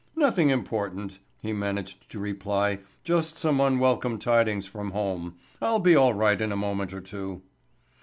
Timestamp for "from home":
4.65-5.35